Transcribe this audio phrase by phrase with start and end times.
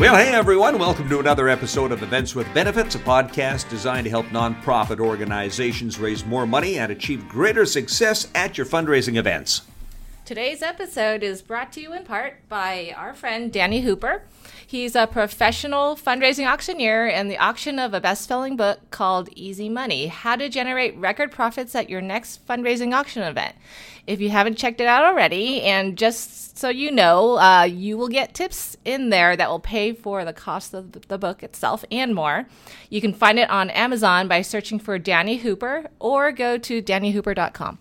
[0.00, 4.10] Well, hey everyone, welcome to another episode of Events with Benefits, a podcast designed to
[4.10, 9.62] help nonprofit organizations raise more money and achieve greater success at your fundraising events.
[10.24, 14.22] Today's episode is brought to you in part by our friend Danny Hooper.
[14.68, 19.70] He's a professional fundraising auctioneer and the auction of a best selling book called Easy
[19.70, 23.56] Money How to Generate Record Profits at Your Next Fundraising Auction Event.
[24.06, 28.08] If you haven't checked it out already, and just so you know, uh, you will
[28.08, 32.14] get tips in there that will pay for the cost of the book itself and
[32.14, 32.46] more.
[32.90, 37.78] You can find it on Amazon by searching for Danny Hooper or go to dannyhooper.com.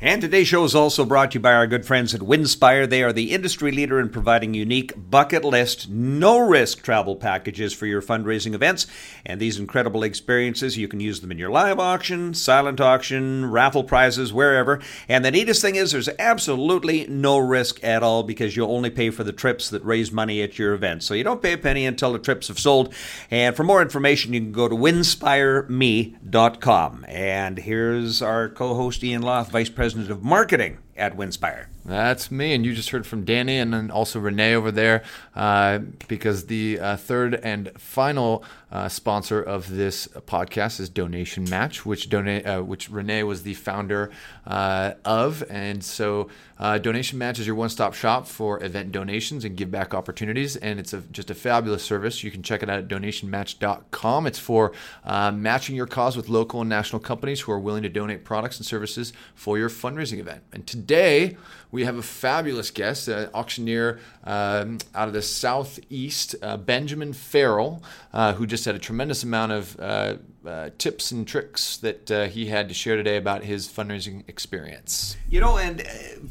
[0.00, 2.88] And today's show is also brought to you by our good friends at Winspire.
[2.88, 7.84] They are the industry leader in providing unique bucket list, no risk travel packages for
[7.84, 8.86] your fundraising events.
[9.26, 13.82] And these incredible experiences, you can use them in your live auction, silent auction, raffle
[13.82, 14.78] prizes, wherever.
[15.08, 19.10] And the neatest thing is there's absolutely no risk at all because you'll only pay
[19.10, 21.02] for the trips that raise money at your event.
[21.02, 22.94] So you don't pay a penny until the trips have sold.
[23.32, 27.04] And for more information, you can go to winspireme.com.
[27.08, 31.68] And here's our co host, Ian Loth, Vice President President of Marketing at Winspire.
[31.88, 35.02] That's me, and you just heard from Danny and then also Renee over there,
[35.34, 41.86] uh, because the uh, third and final uh, sponsor of this podcast is Donation Match,
[41.86, 44.10] which donate uh, which Renee was the founder
[44.46, 49.56] uh, of, and so uh, Donation Match is your one-stop shop for event donations and
[49.56, 52.22] give back opportunities, and it's a, just a fabulous service.
[52.22, 54.26] You can check it out at donationmatch.com.
[54.26, 54.72] It's for
[55.06, 58.66] matching your cause with local and national companies who are willing to donate products and
[58.66, 60.42] services for your fundraising event.
[60.52, 61.38] And today
[61.70, 67.82] we have a fabulous guest, an auctioneer um, out of the southeast, uh, Benjamin Farrell,
[68.12, 72.26] uh, who just had a tremendous amount of uh, uh tips and tricks that uh,
[72.26, 75.16] he had to share today about his fundraising experience.
[75.28, 75.84] You know, and uh,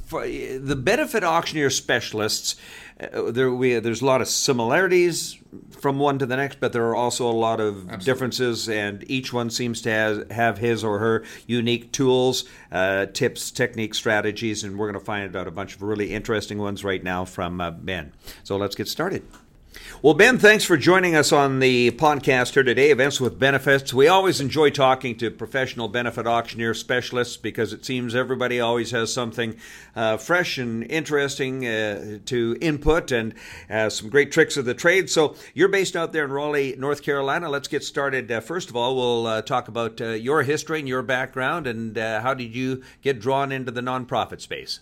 [0.05, 2.55] for the benefit auctioneer specialists,
[2.99, 5.37] there we there's a lot of similarities
[5.69, 8.05] from one to the next, but there are also a lot of Absolutely.
[8.05, 13.52] differences, and each one seems to have, have his or her unique tools, uh, tips,
[13.52, 17.03] techniques, strategies, and we're going to find out a bunch of really interesting ones right
[17.03, 18.13] now from uh, Ben.
[18.43, 19.23] So let's get started.
[20.03, 23.91] Well, Ben, thanks for joining us on the podcast here today, Events with Benefits.
[23.91, 29.11] We always enjoy talking to professional benefit auctioneer specialists because it seems everybody always has
[29.11, 29.57] something
[29.95, 33.33] uh, fresh and interesting uh, to input and
[33.71, 35.09] uh, some great tricks of the trade.
[35.09, 37.49] So you're based out there in Raleigh, North Carolina.
[37.49, 38.31] Let's get started.
[38.31, 41.97] Uh, first of all, we'll uh, talk about uh, your history and your background and
[41.97, 44.80] how did you get drawn into the nonprofit space?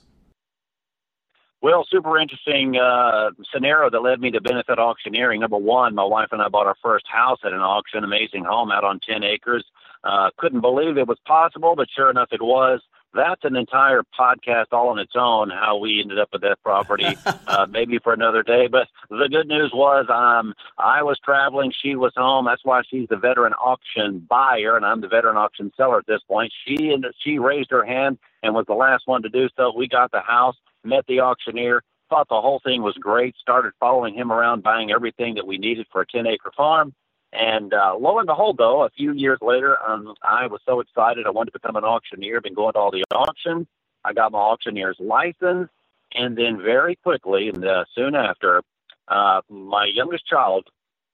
[1.66, 5.42] Well, super interesting uh, scenario that led me to benefit auctioneering.
[5.42, 8.70] Number one, my wife and I bought our first house at an auction, amazing home
[8.70, 9.66] out on 10 acres.
[10.04, 12.82] Uh, couldn't believe it was possible, but sure enough, it was.
[13.16, 17.18] That's an entire podcast all on its own, how we ended up with that property,
[17.48, 18.68] uh, maybe for another day.
[18.68, 22.46] But the good news was um, I was traveling, she was home.
[22.46, 26.22] That's why she's the veteran auction buyer, and I'm the veteran auction seller at this
[26.28, 26.54] point.
[26.68, 29.74] She, and she raised her hand and was the last one to do so.
[29.76, 34.14] We got the house met the auctioneer, thought the whole thing was great, started following
[34.14, 36.94] him around, buying everything that we needed for a 10 acre farm.
[37.34, 41.26] And uh, lo and behold, though, a few years later, um, I was so excited.
[41.26, 42.40] I wanted to become an auctioneer.
[42.40, 43.68] Been going to all the auctions.
[44.06, 45.70] I got my auctioneer's license,
[46.14, 48.62] and then very quickly, and uh, soon after,
[49.08, 50.68] uh, my youngest child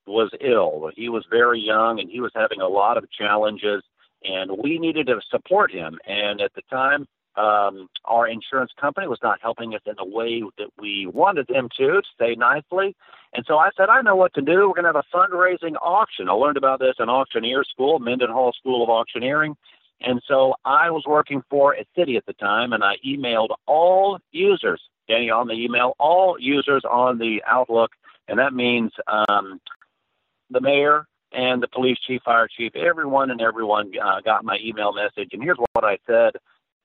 [0.06, 0.90] was ill.
[0.94, 3.82] He was very young, and he was having a lot of challenges,
[4.22, 5.98] and we needed to support him.
[6.06, 7.06] And at the time,
[7.36, 11.68] um, our insurance company was not helping us in the way that we wanted them
[11.78, 12.94] to, to say nicely.
[13.32, 14.68] And so I said, I know what to do.
[14.68, 16.28] We're going to have a fundraising auction.
[16.28, 19.56] I learned about this in auctioneer school, Mendenhall School of Auctioneering.
[20.02, 24.18] And so I was working for a city at the time, and I emailed all
[24.32, 27.92] users, Danny, on the email, all users on the Outlook,
[28.28, 29.60] and that means um,
[30.50, 34.92] the mayor and the police chief, fire chief, everyone and everyone uh, got my email
[34.92, 35.30] message.
[35.32, 36.32] And here's what I said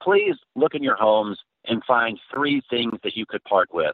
[0.02, 3.94] please look in your homes and find three things that you could part with.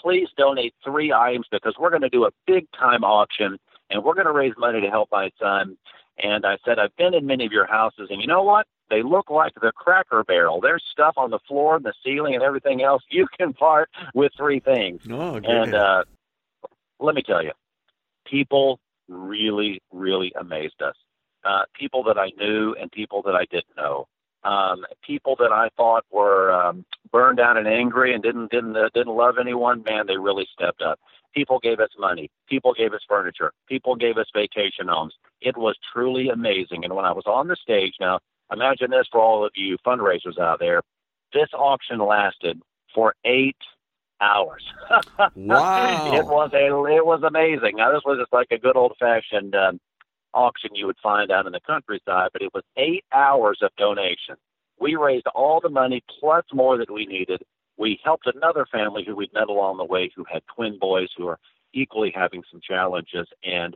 [0.00, 3.58] Please donate three items because we're going to do a big time auction
[3.90, 5.76] and we're going to raise money to help my son.
[6.22, 8.66] And I said, I've been in many of your houses, and you know what?
[8.88, 10.60] They look like the cracker barrel.
[10.60, 13.02] There's stuff on the floor and the ceiling and everything else.
[13.10, 15.02] You can part with three things.
[15.10, 16.04] Oh, and uh,
[17.00, 17.52] let me tell you,
[18.26, 18.78] people
[19.08, 20.94] really, really amazed us.
[21.44, 24.06] Uh, people that I knew and people that I didn't know
[24.44, 28.90] um, people that I thought were um, burned out and angry and didn't didn't uh,
[28.94, 30.98] didn't love anyone, man, they really stepped up.
[31.34, 32.30] People gave us money.
[32.48, 33.52] People gave us furniture.
[33.68, 35.14] People gave us vacation homes.
[35.40, 36.84] It was truly amazing.
[36.84, 38.20] And when I was on the stage, now
[38.52, 40.82] imagine this for all of you fundraisers out there.
[41.32, 42.60] This auction lasted
[42.94, 43.56] for eight
[44.20, 44.62] hours.
[45.34, 46.14] wow!
[46.14, 47.76] it was a it was amazing.
[47.76, 49.80] Now this was just like a good old fashioned um,
[50.34, 54.36] auction you would find out in the countryside, but it was eight hours of donation.
[54.78, 57.42] We raised all the money plus more that we needed.
[57.76, 61.28] We helped another family who we'd met along the way who had twin boys who
[61.28, 61.38] are
[61.72, 63.26] equally having some challenges.
[63.44, 63.74] And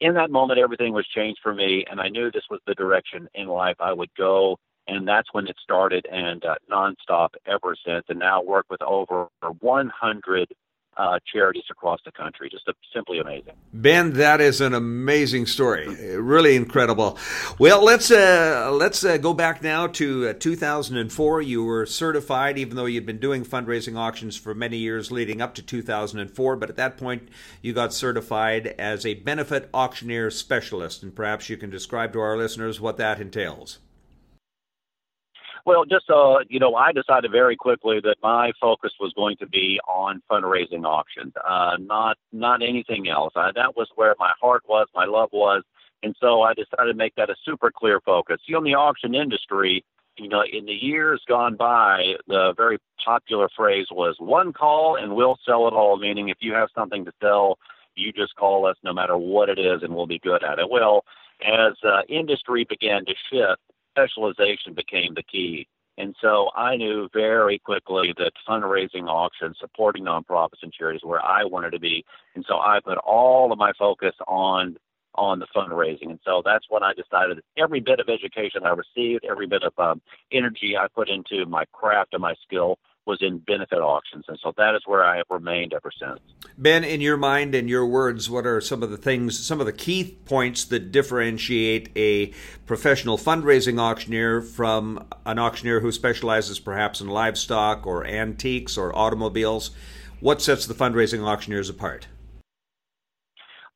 [0.00, 3.28] in that moment, everything was changed for me, and I knew this was the direction
[3.34, 4.58] in life I would go.
[4.86, 8.06] And that's when it started, and uh, nonstop ever since.
[8.08, 9.28] And now work with over
[9.60, 10.48] 100
[10.98, 12.50] uh, charities across the country.
[12.50, 13.54] Just a, simply amazing.
[13.72, 15.86] Ben, that is an amazing story.
[16.16, 17.16] Really incredible.
[17.58, 21.42] Well, let's uh, let's uh, go back now to uh, 2004.
[21.42, 25.54] You were certified, even though you'd been doing fundraising auctions for many years leading up
[25.54, 26.56] to 2004.
[26.56, 27.28] But at that point,
[27.62, 32.36] you got certified as a benefit auctioneer specialist, and perhaps you can describe to our
[32.36, 33.78] listeners what that entails.
[35.68, 39.46] Well, just uh, you know, I decided very quickly that my focus was going to
[39.46, 43.34] be on fundraising auctions, uh, not not anything else.
[43.36, 45.64] I, that was where my heart was, my love was,
[46.02, 48.38] and so I decided to make that a super clear focus.
[48.46, 49.84] You know, in the auction industry,
[50.16, 55.14] you know, in the years gone by, the very popular phrase was "one call and
[55.14, 57.58] we'll sell it all," meaning if you have something to sell,
[57.94, 60.70] you just call us, no matter what it is, and we'll be good at it.
[60.70, 61.04] Well,
[61.46, 63.60] as uh, industry began to shift
[63.98, 65.66] specialization became the key.
[65.96, 71.44] And so I knew very quickly that fundraising auctions, supporting nonprofits and charities where I
[71.44, 72.04] wanted to be.
[72.36, 74.76] And so I put all of my focus on
[75.14, 76.10] on the fundraising.
[76.10, 79.64] And so that's when I decided that every bit of education I received, every bit
[79.64, 80.00] of um,
[80.30, 82.78] energy I put into my craft and my skill
[83.08, 84.26] was in benefit auctions.
[84.28, 86.20] And so that is where I have remained ever since.
[86.58, 89.66] Ben, in your mind and your words, what are some of the things, some of
[89.66, 92.32] the key points that differentiate a
[92.66, 99.70] professional fundraising auctioneer from an auctioneer who specializes perhaps in livestock or antiques or automobiles?
[100.20, 102.08] What sets the fundraising auctioneers apart?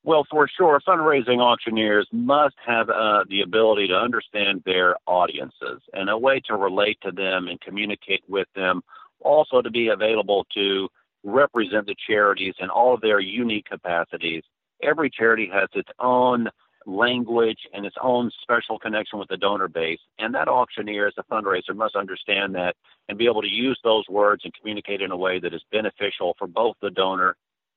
[0.04, 6.10] Well, for sure, fundraising auctioneers must have uh, the ability to understand their audiences and
[6.10, 8.82] a way to relate to them and communicate with them
[9.24, 10.88] also to be available to
[11.24, 14.42] represent the charities in all of their unique capacities.
[14.82, 16.48] Every charity has its own
[16.86, 20.00] language and its own special connection with the donor base.
[20.18, 22.74] And that auctioneer, as a fundraiser, must understand that
[23.08, 26.34] and be able to use those words and communicate in a way that is beneficial
[26.38, 27.36] for both the donor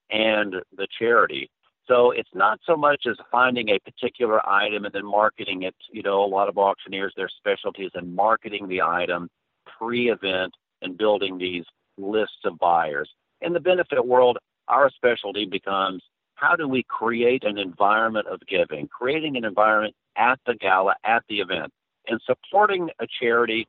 [0.10, 1.50] and the charity.
[1.88, 5.76] So it's not so much as finding a particular item and then marketing it.
[5.92, 9.30] You know, a lot of auctioneers, their specialty is in marketing the item
[9.78, 10.54] pre event
[10.86, 11.66] and building these
[11.98, 13.10] lists of buyers.
[13.42, 14.38] In the benefit world,
[14.70, 16.02] our specialty becomes
[16.36, 21.24] how do we create an environment of giving, creating an environment at the gala, at
[21.28, 21.72] the event,
[22.08, 23.68] and supporting a charity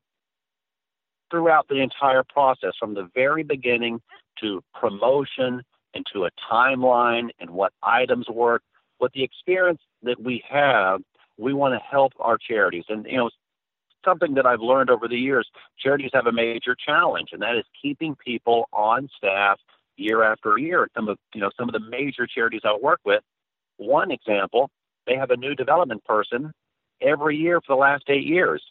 [1.31, 4.01] throughout the entire process from the very beginning
[4.41, 5.62] to promotion
[5.95, 8.62] and to a timeline and what items work.
[9.01, 11.01] With the experience that we have,
[11.39, 12.85] we want to help our charities.
[12.89, 13.31] And, you know,
[14.06, 15.49] something that I've learned over the years.
[15.79, 19.58] Charities have a major challenge, and that is keeping people on staff
[19.97, 20.88] year after year.
[20.94, 23.23] Some of you know some of the major charities I work with.
[23.76, 24.70] One example,
[25.06, 26.53] they have a new development person
[27.03, 28.62] every year for the last eight years.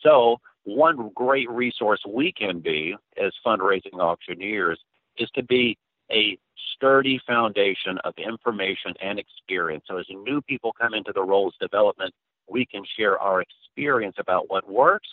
[0.00, 4.78] So one great resource we can be as fundraising auctioneers
[5.18, 5.76] is to be
[6.10, 6.38] a
[6.74, 9.84] sturdy foundation of information and experience.
[9.86, 12.14] So as new people come into the roles development,
[12.48, 15.08] we can share our experience about what works,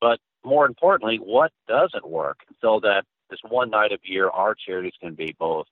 [0.00, 4.92] but more importantly, what doesn't work, so that this one night of year, our charities
[5.00, 5.66] can be both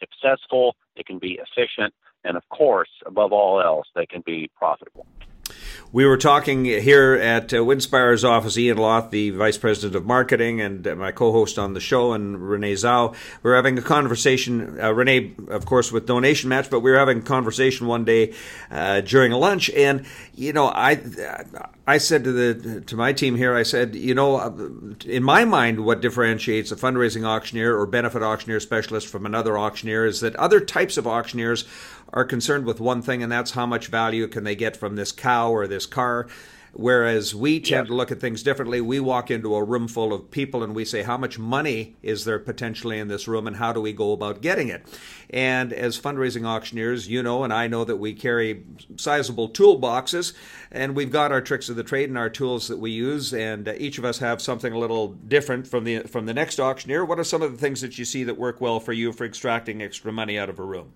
[0.00, 5.06] successful, they can be efficient, and of course, above all else, they can be profitable.
[5.92, 10.60] We were talking here at uh, Winspire's office, Ian Loth, the Vice President of Marketing,
[10.60, 13.14] and uh, my co host on the show, and Renee Zhao.
[13.42, 16.98] We are having a conversation, uh, Renee, of course, with Donation Match, but we were
[16.98, 18.34] having a conversation one day
[18.70, 20.04] uh, during lunch, and,
[20.34, 21.00] you know, I.
[21.88, 24.52] I said to the to my team here, I said, you know, uh,
[25.06, 30.04] in my mind, what differentiates a fundraising auctioneer or benefit auctioneer specialist from another auctioneer
[30.04, 31.64] is that other types of auctioneers
[32.12, 35.12] are concerned with one thing, and that's how much value can they get from this
[35.12, 36.28] cow or this car.
[36.72, 38.80] Whereas we tend to look at things differently.
[38.80, 42.24] We walk into a room full of people and we say, how much money is
[42.24, 44.86] there potentially in this room and how do we go about getting it?
[45.30, 48.64] And as fundraising auctioneers, you know, and I know that we carry
[48.96, 50.34] sizable toolboxes
[50.70, 53.32] and we've got our tricks of the trade and our tools that we use.
[53.32, 56.60] And uh, each of us have something a little different from the, from the next
[56.60, 57.04] auctioneer.
[57.04, 59.24] What are some of the things that you see that work well for you for
[59.24, 60.92] extracting extra money out of a room?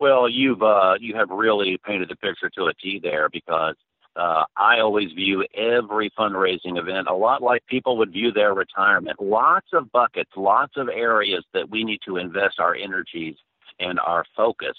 [0.00, 3.74] Well, you've uh, you have really painted the picture to a T there because
[4.18, 9.22] Uh, I always view every fundraising event a lot like people would view their retirement.
[9.22, 13.36] Lots of buckets, lots of areas that we need to invest our energies
[13.78, 14.76] and our focus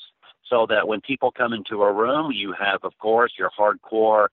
[0.50, 4.28] so that when people come into a room, you have, of course, your hardcore,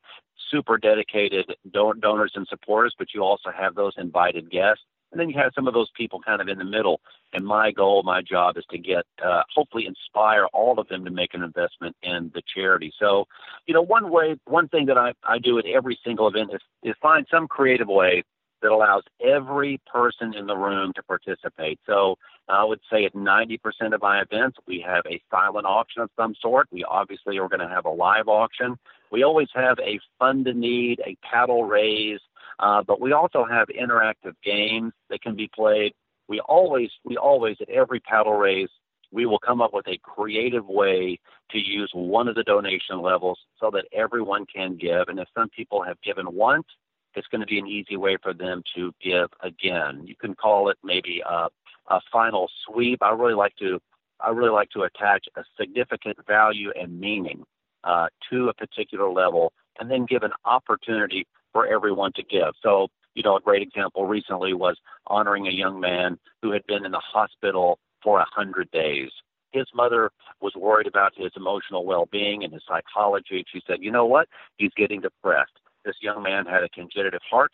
[0.50, 4.82] super dedicated don- donors and supporters, but you also have those invited guests.
[5.12, 7.00] And then you have some of those people kind of in the middle.
[7.32, 11.10] And my goal, my job is to get, uh, hopefully, inspire all of them to
[11.10, 12.92] make an investment in the charity.
[12.98, 13.26] So,
[13.66, 16.60] you know, one way, one thing that I, I do at every single event is,
[16.82, 18.24] is find some creative way
[18.62, 21.78] that allows every person in the room to participate.
[21.86, 22.16] So
[22.48, 23.58] I would say at 90%
[23.92, 26.68] of my events, we have a silent auction of some sort.
[26.70, 28.76] We obviously are going to have a live auction.
[29.12, 32.20] We always have a fund to need, a paddle raise,
[32.58, 35.92] uh, but we also have interactive games that can be played.
[36.28, 38.68] We always, we always at every paddle raise,
[39.12, 41.18] we will come up with a creative way
[41.50, 45.08] to use one of the donation levels so that everyone can give.
[45.08, 46.66] And if some people have given once,
[47.14, 50.02] it's going to be an easy way for them to give again.
[50.04, 51.48] You can call it maybe a,
[51.88, 53.02] a final sweep.
[53.02, 53.80] I really like to
[54.20, 57.44] I really like to attach a significant value and meaning
[57.84, 62.52] uh, to a particular level, and then give an opportunity for everyone to give.
[62.62, 66.84] So, you know, a great example recently was honoring a young man who had been
[66.84, 69.10] in the hospital for a hundred days.
[69.52, 70.10] His mother
[70.40, 73.44] was worried about his emotional well-being and his psychology.
[73.50, 74.28] She said, "You know what?
[74.58, 77.52] He's getting depressed this young man had a congenital heart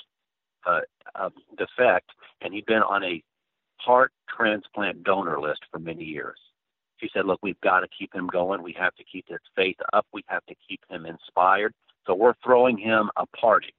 [0.66, 0.80] uh,
[1.14, 3.23] uh, defect, and he'd been on a
[3.76, 6.38] heart transplant donor list for many years.
[6.97, 8.62] She said, Look, we've got to keep him going.
[8.62, 10.06] We have to keep his faith up.
[10.12, 11.75] We have to keep him inspired.
[12.06, 13.75] So we're throwing him a party.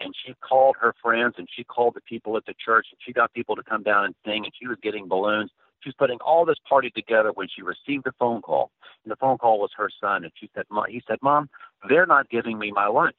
[0.00, 3.12] And she called her friends and she called the people at the church and she
[3.12, 5.50] got people to come down and sing and she was getting balloons.
[5.82, 8.70] She was putting all this party together when she received a phone call.
[9.04, 11.48] And the phone call was her son and she said, Mom, he said, Mom,
[11.88, 13.16] they're not giving me my lunch.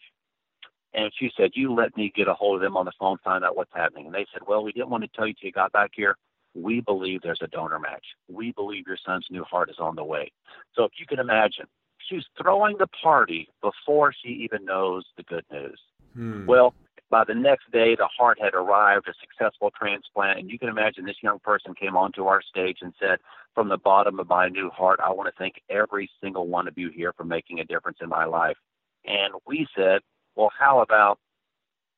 [0.93, 3.43] And she said, You let me get a hold of them on the phone, find
[3.43, 4.07] out what's happening.
[4.07, 6.15] And they said, Well, we didn't want to tell you till you got back here.
[6.55, 8.05] We believe there's a donor match.
[8.27, 10.31] We believe your son's new heart is on the way.
[10.74, 11.65] So if you can imagine,
[12.00, 15.79] she's throwing the party before she even knows the good news.
[16.13, 16.46] Hmm.
[16.46, 16.74] Well,
[17.10, 20.39] by the next day, the heart had arrived, a successful transplant.
[20.39, 23.18] And you can imagine this young person came onto our stage and said,
[23.56, 26.78] From the bottom of my new heart, I want to thank every single one of
[26.78, 28.58] you here for making a difference in my life.
[29.06, 30.01] And we said,
[30.36, 31.20] well, how about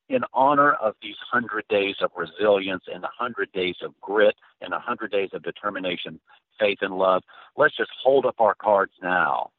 [0.10, 5.12] in honor of these 100 days of resilience and 100 days of grit and 100
[5.12, 6.20] days of determination,
[6.60, 7.24] faith, and love,
[7.56, 9.52] let's just hold up our cards now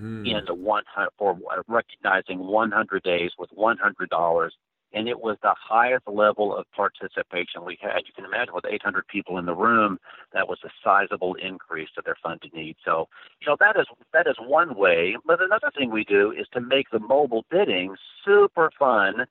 [0.00, 0.46] mm.
[0.46, 0.84] the one
[1.18, 1.38] for
[1.68, 4.50] recognizing 100 days with $100
[4.92, 8.02] and it was the highest level of participation we had.
[8.06, 9.98] You can imagine with 800 people in the room,
[10.32, 12.76] that was a sizable increase to their funded need.
[12.84, 13.08] So,
[13.40, 15.16] you know, that is that is one way.
[15.24, 19.26] But another thing we do is to make the mobile bidding super fun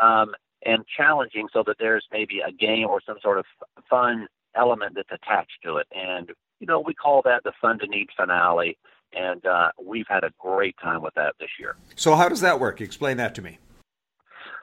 [0.00, 0.32] um,
[0.64, 3.44] and challenging, so that there's maybe a game or some sort of
[3.88, 5.86] fun element that's attached to it.
[5.92, 8.78] And you know, we call that the fun to need finale.
[9.14, 11.76] And uh, we've had a great time with that this year.
[11.96, 12.80] So, how does that work?
[12.80, 13.58] Explain that to me.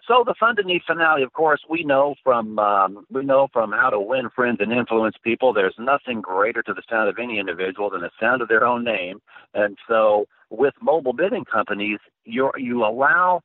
[0.10, 3.72] So the fun to need finale, of course, we know from um, we know from
[3.72, 5.53] how to win friends and influence people.
[5.53, 8.84] There's nothing greater to the sound of any individual than the sound of their own
[8.84, 9.22] name.
[9.53, 13.41] And so, with mobile bidding companies, you you allow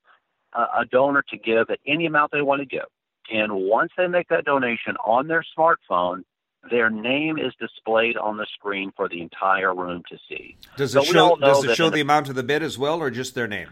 [0.55, 2.89] a, a donor to give at any amount they want to give,
[3.31, 6.23] and once they make that donation on their smartphone,
[6.71, 10.57] their name is displayed on the screen for the entire room to see.
[10.77, 11.37] Does it so show?
[11.37, 13.71] Does it show the amount of the bid as well, or just their name?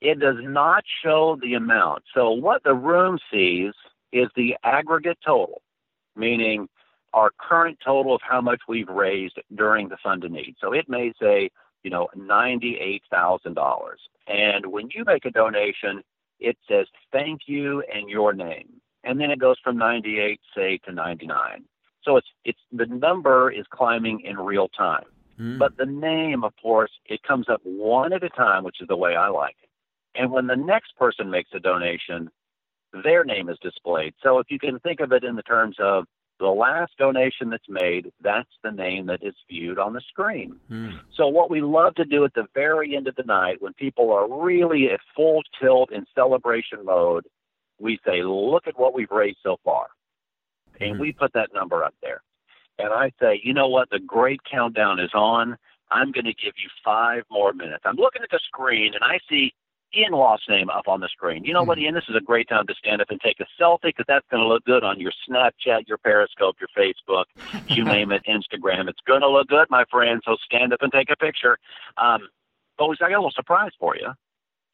[0.00, 2.04] it does not show the amount.
[2.14, 3.72] So what the room sees
[4.12, 5.62] is the aggregate total,
[6.14, 6.68] meaning
[7.12, 10.56] our current total of how much we've raised during the fund to need.
[10.60, 11.50] So it may say,
[11.82, 13.94] you know, $98,000.
[14.26, 16.02] And when you make a donation,
[16.40, 18.80] it says thank you and your name.
[19.02, 21.64] And then it goes from 98, say, to 99.
[22.06, 25.04] So it's, it's, the number is climbing in real time.
[25.38, 25.58] Mm.
[25.58, 28.96] But the name, of course, it comes up one at a time, which is the
[28.96, 29.68] way I like it.
[30.18, 32.30] And when the next person makes a donation,
[33.02, 34.14] their name is displayed.
[34.22, 36.04] So if you can think of it in the terms of
[36.38, 40.56] the last donation that's made, that's the name that is viewed on the screen.
[40.68, 40.90] Hmm.
[41.14, 44.12] So what we love to do at the very end of the night when people
[44.12, 47.26] are really at full tilt in celebration mode,
[47.78, 49.88] we say, look at what we've raised so far.
[50.80, 51.00] And hmm.
[51.00, 52.22] we put that number up there.
[52.78, 53.90] And I say, you know what?
[53.90, 55.56] The great countdown is on.
[55.90, 57.84] I'm going to give you five more minutes.
[57.84, 59.54] I'm looking at the screen and I see
[59.96, 61.44] Ian Loth's name up on the screen.
[61.44, 61.84] You know what, hmm.
[61.84, 61.94] Ian?
[61.94, 64.42] This is a great time to stand up and take a selfie because that's going
[64.42, 67.24] to look good on your Snapchat, your Periscope, your Facebook,
[67.68, 68.88] you name it, Instagram.
[68.88, 70.20] It's going to look good, my friend.
[70.24, 71.58] So stand up and take a picture.
[71.96, 72.28] Um,
[72.76, 74.12] but I got a little surprise for you.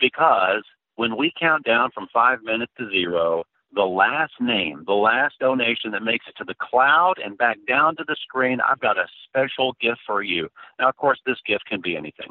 [0.00, 0.64] because
[0.96, 5.90] when we count down from five minutes to zero, the last name, the last donation
[5.92, 9.06] that makes it to the cloud and back down to the screen, I've got a
[9.26, 10.48] special gift for you.
[10.78, 12.28] Now, of course, this gift can be anything.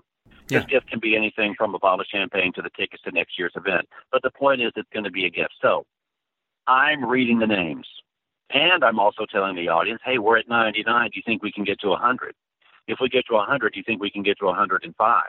[0.50, 0.60] Yeah.
[0.60, 3.40] This gift can be anything from a bottle of champagne to the tickets to next
[3.40, 3.88] year's event.
[4.12, 5.54] But the point is, it's going to be a gift.
[5.62, 5.86] So
[6.68, 7.88] I'm reading the names.
[8.54, 11.10] And I'm also telling the audience, hey, we're at 99.
[11.12, 12.36] Do you think we can get to 100?
[12.88, 15.24] If we get to 100, do you think we can get to 105?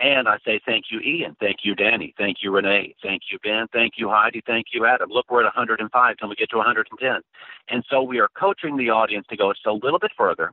[0.00, 1.36] And I say, thank you, Ian.
[1.40, 2.14] Thank you, Danny.
[2.16, 2.94] Thank you, Renee.
[3.02, 3.66] Thank you, Ben.
[3.70, 4.42] Thank you, Heidi.
[4.46, 5.10] Thank you, Adam.
[5.10, 7.20] Look, we're at 105 till we get to 110.
[7.68, 10.52] And so we are coaching the audience to go just a little bit further.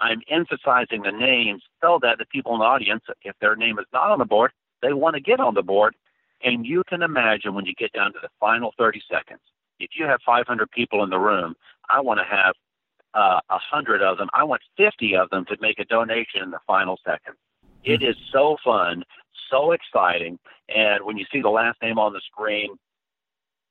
[0.00, 3.86] I'm emphasizing the names so that the people in the audience, if their name is
[3.90, 5.94] not on the board, they want to get on the board.
[6.42, 9.40] And you can imagine when you get down to the final 30 seconds,
[9.80, 11.54] if you have 500 people in the room,
[11.88, 12.54] I want to have
[13.14, 14.28] uh, 100 of them.
[14.34, 17.36] I want 50 of them to make a donation in the final second.
[17.84, 19.04] It is so fun,
[19.50, 20.38] so exciting.
[20.74, 22.70] And when you see the last name on the screen,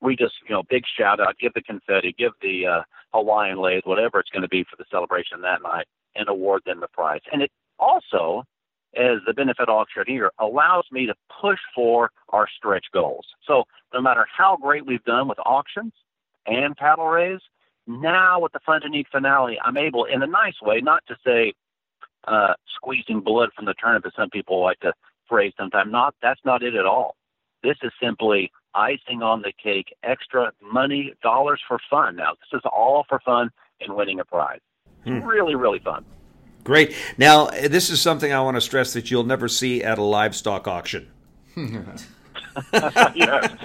[0.01, 2.81] we just, you know, big shout out, give the confetti, give the uh,
[3.13, 6.79] Hawaiian lathe, whatever it's going to be for the celebration that night, and award them
[6.79, 7.21] the prize.
[7.31, 8.43] And it also,
[8.95, 13.25] as the benefit auctioneer, allows me to push for our stretch goals.
[13.47, 15.93] So no matter how great we've done with auctions
[16.45, 17.41] and paddle raise,
[17.87, 21.53] now with the Fun finale, I'm able, in a nice way, not to say,
[22.27, 24.93] uh, squeezing blood from the turnip, as some people like to
[25.27, 25.91] phrase sometimes.
[25.91, 27.15] Not that's not it at all.
[27.63, 32.15] This is simply icing on the cake, extra money, dollars for fun.
[32.15, 33.49] Now this is all for fun
[33.79, 34.59] and winning a prize.
[35.03, 35.19] Hmm.
[35.19, 36.05] Really, really fun.
[36.63, 36.95] Great.
[37.17, 40.67] Now this is something I want to stress that you'll never see at a livestock
[40.67, 41.11] auction.
[43.15, 43.55] yes,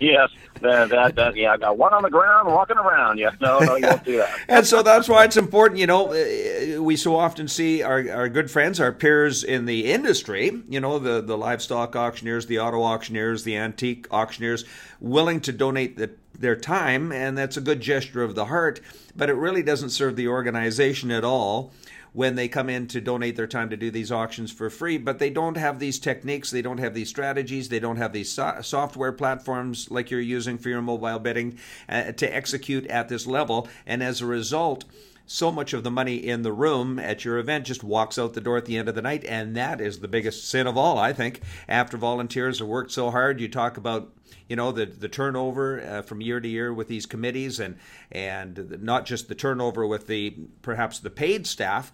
[0.00, 0.30] yes,
[0.60, 3.18] that, that, that, yeah, I got one on the ground walking around.
[3.18, 4.38] Yes, no, no, you won't do that.
[4.48, 5.80] and so that's why it's important.
[5.80, 9.90] You know, uh, we so often see our, our good friends, our peers in the
[9.92, 10.62] industry.
[10.68, 14.64] You know, the the livestock auctioneers, the auto auctioneers, the antique auctioneers,
[15.00, 18.80] willing to donate the, their time, and that's a good gesture of the heart.
[19.16, 21.72] But it really doesn't serve the organization at all
[22.14, 25.18] when they come in to donate their time to do these auctions for free, but
[25.18, 28.60] they don't have these techniques, they don't have these strategies, they don't have these so-
[28.62, 33.68] software platforms like you're using for your mobile bidding uh, to execute at this level.
[33.84, 34.84] And as a result,
[35.26, 38.40] so much of the money in the room at your event just walks out the
[38.40, 39.24] door at the end of the night.
[39.24, 41.40] And that is the biggest sin of all, I think.
[41.68, 44.12] After volunteers have worked so hard, you talk about
[44.48, 47.78] you know the the turnover uh, from year to year with these committees and
[48.12, 51.92] and not just the turnover with the perhaps the paid staff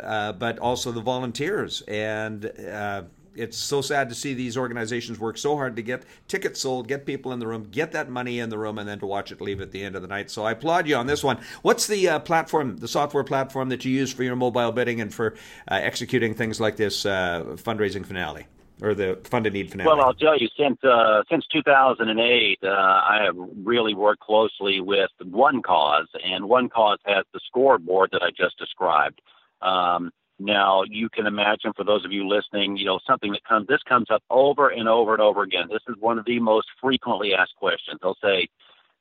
[0.00, 3.02] uh, but also the volunteers and uh,
[3.34, 7.06] it's so sad to see these organizations work so hard to get tickets sold, get
[7.06, 9.40] people in the room, get that money in the room, and then to watch it
[9.40, 10.30] leave at the end of the night.
[10.30, 11.38] So I applaud you on this one.
[11.62, 15.12] What's the uh, platform, the software platform that you use for your mobile bidding and
[15.12, 15.34] for
[15.70, 18.46] uh, executing things like this uh, fundraising finale?
[18.80, 19.86] or the fund to Need finale?
[19.86, 25.10] Well, I'll tell you, since uh, since 2008, uh, I have really worked closely with
[25.22, 29.20] OneCause, and OneCause has the scoreboard that I just described.
[29.60, 30.10] Um,
[30.44, 33.66] now, you can imagine, for those of you listening, you know something that comes.
[33.68, 35.68] This comes up over and over and over again.
[35.70, 38.00] This is one of the most frequently asked questions.
[38.02, 38.48] They'll say,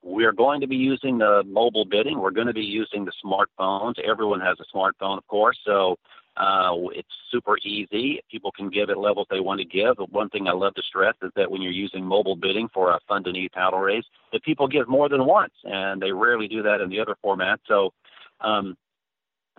[0.04, 2.20] "We're going to be using the mobile bidding.
[2.20, 4.00] We're going to be using the smartphones.
[4.00, 5.60] Everyone has a smartphone, of course.
[5.66, 5.98] So."
[6.38, 8.22] Uh, it's super easy.
[8.32, 9.98] People can give at levels they want to give.
[9.98, 12.92] But one thing I love to stress is that when you're using mobile bidding for
[12.92, 16.48] a fund to need paddle raise, that people give more than once, and they rarely
[16.48, 17.60] do that in the other formats.
[17.68, 17.92] So,
[18.40, 18.78] um,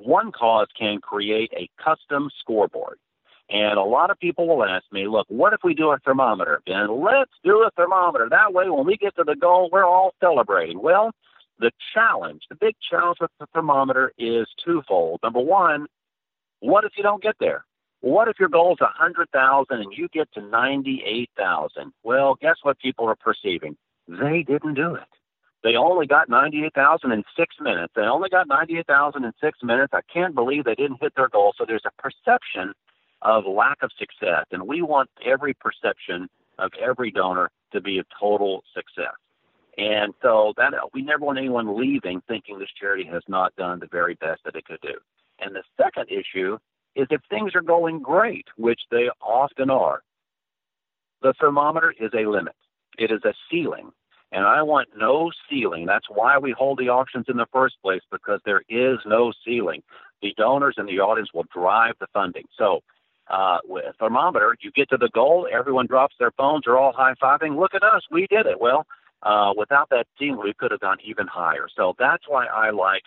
[0.06, 2.98] OneCause can create a custom scoreboard.
[3.50, 6.62] And a lot of people will ask me, look, what if we do a thermometer?
[6.66, 8.28] And let's do a thermometer.
[8.30, 10.80] That way, when we get to the goal, we're all celebrating.
[10.80, 11.10] Well,
[11.58, 15.20] the challenge, the big challenge with the thermometer is twofold.
[15.22, 15.86] Number one,
[16.60, 17.64] what if you don't get there?
[18.00, 21.92] What if your goal is 100,000 and you get to 98,000?
[22.02, 23.76] Well, guess what people are perceiving?
[24.08, 25.04] They didn't do it.
[25.62, 27.92] They only got 98,000 in six minutes.
[27.94, 29.92] They only got 98,000 in six minutes.
[29.94, 31.54] I can't believe they didn't hit their goal.
[31.56, 32.72] So there's a perception
[33.22, 34.46] of lack of success.
[34.50, 39.14] And we want every perception of every donor to be a total success.
[39.78, 43.88] And so that we never want anyone leaving thinking this charity has not done the
[43.90, 44.94] very best that it could do.
[45.38, 46.58] And the second issue
[46.94, 50.02] is if things are going great, which they often are,
[51.22, 52.54] the thermometer is a limit.
[52.98, 53.92] It is a ceiling.
[54.32, 55.84] And I want no ceiling.
[55.86, 59.82] That's why we hold the auctions in the first place, because there is no ceiling.
[60.22, 62.46] The donors and the audience will drive the funding.
[62.56, 62.80] So,
[63.28, 66.92] uh, with a thermometer, you get to the goal, everyone drops their phones, they're all
[66.92, 67.58] high fiving.
[67.58, 68.58] Look at us, we did it.
[68.60, 68.86] Well,
[69.22, 71.68] uh, without that ceiling, we could have gone even higher.
[71.76, 73.02] So that's why I like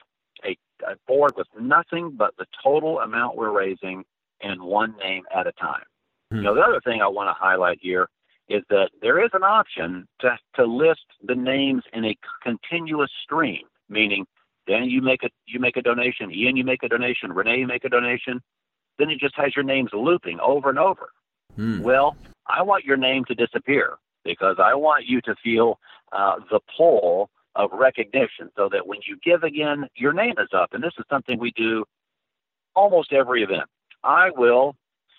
[0.46, 0.58] a,
[0.88, 4.04] a board with nothing but the total amount we're raising
[4.42, 5.84] and one name at a time.
[6.32, 6.38] Hmm.
[6.38, 8.08] You know, the other thing I want to highlight here
[8.50, 13.64] is that there is an option to, to list the names in a continuous stream,
[13.90, 14.26] meaning
[14.68, 17.68] then you make a you make a donation, Ian you make a donation, Renee you
[17.68, 18.42] make a donation,
[18.98, 21.10] then it just has your names looping over and over.
[21.56, 21.82] Hmm.
[21.82, 22.16] Well,
[22.48, 25.80] I want your name to disappear because I want you to feel
[26.12, 30.74] uh, the pull of recognition so that when you give again, your name is up.
[30.74, 31.86] And this is something we do
[32.76, 33.70] almost every event.
[34.04, 34.76] I will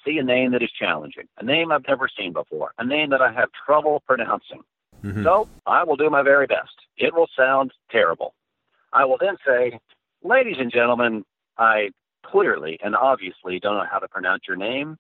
[0.07, 3.21] see a name that is challenging, a name I've never seen before, a name that
[3.21, 4.63] I have trouble pronouncing.
[5.05, 5.25] Mm-hmm.
[5.25, 6.75] So I will do my very best.
[6.97, 8.35] It will sound terrible.
[8.93, 9.79] I will then say,
[10.23, 11.25] ladies and gentlemen,
[11.59, 11.91] I
[12.25, 14.97] clearly and obviously don't know how to pronounce your name.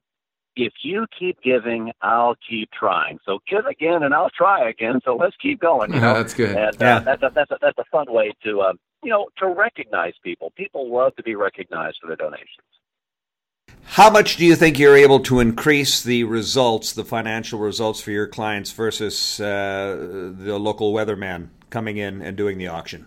[0.55, 3.19] If you keep giving, I'll keep trying.
[3.27, 5.01] So give again, and I'll try again.
[5.05, 5.92] So let's keep going.
[5.92, 6.14] You know?
[6.14, 6.57] that's good.
[6.57, 8.73] And uh, that's a, that's a, that's a fun way to uh,
[9.05, 10.53] you know to recognize people.
[10.57, 12.66] People love to be recognized for their donations.
[13.87, 18.11] How much do you think you're able to increase the results, the financial results for
[18.11, 23.07] your clients versus uh, the local weatherman coming in and doing the auction?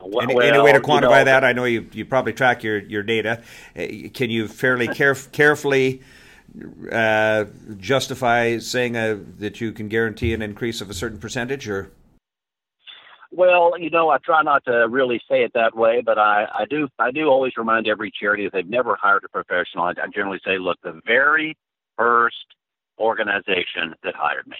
[0.00, 1.44] Well, any, any, way to quantify you know, that?
[1.44, 3.42] I know you, you probably track your, your data.
[3.76, 6.02] Uh, can you fairly caref- carefully
[6.90, 7.44] uh,
[7.78, 11.92] justify saying uh, that you can guarantee an increase of a certain percentage, or?
[13.40, 16.64] Well, you know, I try not to really say it that way, but I, I
[16.68, 19.84] do I do always remind every charity that they've never hired a professional.
[19.84, 21.56] I, I generally say, look, the very
[21.96, 22.44] first
[22.98, 24.58] organization that hired me,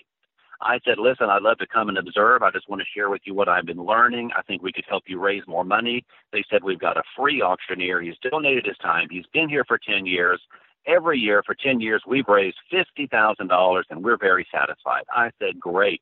[0.62, 2.42] I said, listen, I'd love to come and observe.
[2.42, 4.30] I just want to share with you what I've been learning.
[4.34, 6.02] I think we could help you raise more money.
[6.32, 8.00] They said, we've got a free auctioneer.
[8.00, 9.08] He's donated his time.
[9.10, 10.40] He's been here for 10 years.
[10.86, 15.04] Every year for 10 years, we've raised $50,000 and we're very satisfied.
[15.14, 16.00] I said, great.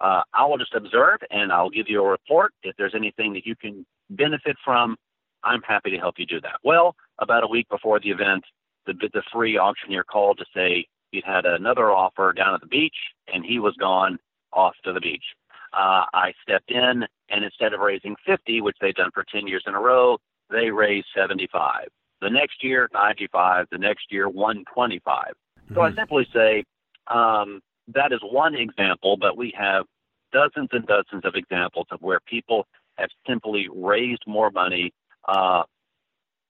[0.00, 2.52] Uh, I will just observe and I'll give you a report.
[2.62, 4.96] If there's anything that you can benefit from,
[5.44, 6.58] I'm happy to help you do that.
[6.64, 8.44] Well, about a week before the event,
[8.86, 12.94] the, the free auctioneer called to say He'd had another offer down at the beach,
[13.32, 14.18] and he was gone
[14.52, 15.24] off to the beach.
[15.72, 19.64] Uh, I stepped in, and instead of raising 50, which they've done for 10 years
[19.66, 20.18] in a row,
[20.50, 21.88] they raised 75.
[22.20, 23.66] The next year, 95.
[23.70, 25.24] The next year, 125.
[25.24, 25.74] Mm-hmm.
[25.74, 25.98] So I mm-hmm.
[25.98, 26.64] simply say
[27.08, 27.60] um,
[27.94, 29.84] that is one example, but we have
[30.32, 34.92] dozens and dozens of examples of where people have simply raised more money
[35.28, 35.62] uh,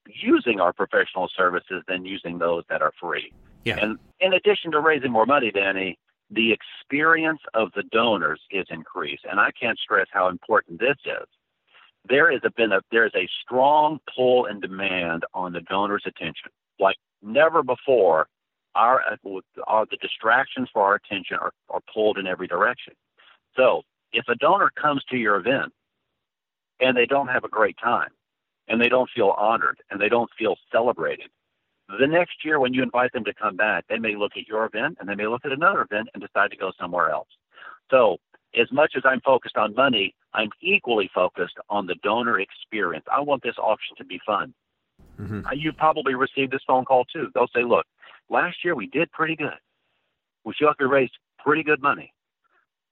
[0.06, 3.32] using our professional services than using those that are free.
[3.64, 3.78] Yeah.
[3.80, 5.98] And in addition to raising more money, Danny,
[6.30, 11.26] the experience of the donors is increased, and I can't stress how important this is.
[12.08, 16.04] There is a been a there is a strong pull and demand on the donor's
[16.06, 18.26] attention, like never before.
[18.80, 19.02] Our,
[19.66, 22.94] our the distractions for our attention are, are pulled in every direction.
[23.56, 25.72] So if a donor comes to your event
[26.80, 28.10] and they don't have a great time,
[28.68, 31.28] and they don't feel honored, and they don't feel celebrated,
[31.98, 34.64] the next year, when you invite them to come back, they may look at your
[34.64, 37.28] event and they may look at another event and decide to go somewhere else.
[37.90, 38.18] So,
[38.60, 43.04] as much as I'm focused on money, I'm equally focused on the donor experience.
[43.10, 44.54] I want this auction to be fun.
[45.20, 45.46] Mm-hmm.
[45.46, 47.28] Uh, you probably received this phone call too.
[47.34, 47.86] They'll say, look,
[48.30, 49.58] last year we did pretty good.
[50.44, 52.12] We feel like we raised pretty good money.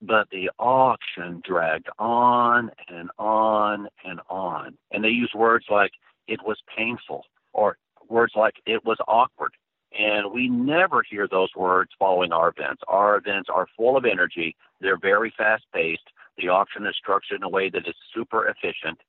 [0.00, 4.76] But the auction dragged on and on and on.
[4.92, 5.90] And they use words like,
[6.28, 9.52] it was painful or words like it was awkward.
[9.98, 12.82] And we never hear those words following our events.
[12.86, 14.54] Our events are full of energy.
[14.80, 16.02] They're very fast paced.
[16.36, 19.00] The auction is structured in a way that is super efficient.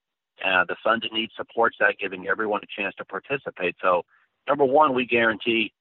[0.44, 3.76] Uh, the funding need supports that, giving everyone a chance to participate.
[3.82, 4.04] So,
[4.48, 5.74] number one, we guarantee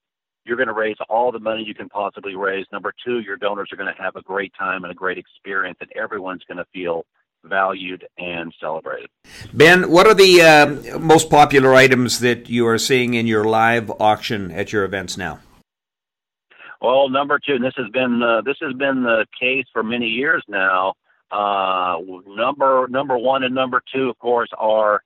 [0.49, 2.67] you're going to raise all the money you can possibly raise.
[2.73, 5.79] Number two, your donors are going to have a great time and a great experience,
[5.81, 7.05] and everyone's going to feel
[7.45, 9.09] valued and celebrated.
[9.53, 13.93] Ben, what are the uh, most popular items that you are seeing in your live
[14.01, 15.41] auction at your events now?
[16.81, 20.07] Well, number two, and this has been uh, this has been the case for many
[20.07, 20.95] years now.
[21.31, 25.03] Uh, number number one and number two, of course, are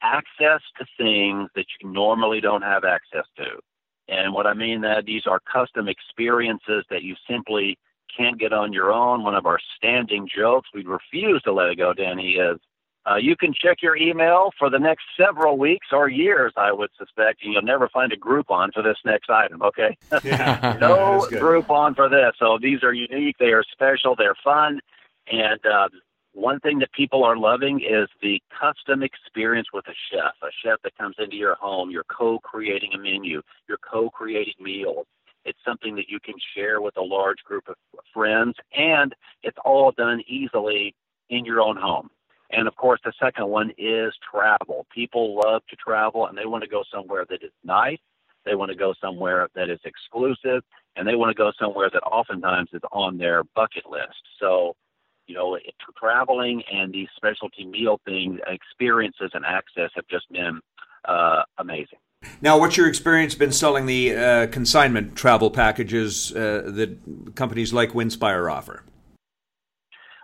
[0.00, 3.44] access to things that you normally don't have access to.
[4.08, 7.78] And what I mean that these are custom experiences that you simply
[8.16, 9.22] can't get on your own.
[9.22, 12.58] One of our standing jokes, we refuse to let it go, Danny, is
[13.08, 16.90] uh, you can check your email for the next several weeks or years, I would
[16.98, 19.96] suspect, and you'll never find a Groupon for this next item, okay?
[20.24, 20.76] Yeah.
[20.80, 22.32] no Groupon for this.
[22.38, 24.80] So these are unique, they are special, they're fun.
[25.30, 25.88] And uh,
[26.38, 30.78] one thing that people are loving is the custom experience with a chef, a chef
[30.84, 35.06] that comes into your home, you're co creating a menu, you're co creating meals.
[35.44, 37.74] It's something that you can share with a large group of
[38.14, 40.94] friends, and it's all done easily
[41.28, 42.08] in your own home.
[42.50, 44.86] And of course, the second one is travel.
[44.94, 47.98] People love to travel and they want to go somewhere that is nice.
[48.46, 50.62] They want to go somewhere that is exclusive
[50.96, 54.22] and they want to go somewhere that oftentimes is on their bucket list.
[54.40, 54.74] So,
[55.28, 55.58] you know,
[55.96, 60.60] traveling and these specialty meal things, experiences and access have just been
[61.04, 61.98] uh, amazing.
[62.40, 67.90] Now, what's your experience been selling the uh, consignment travel packages uh, that companies like
[67.90, 68.82] Winspire offer?